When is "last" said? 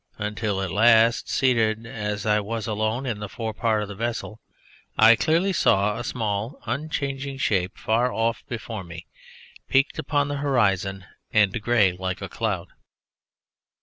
0.71-1.29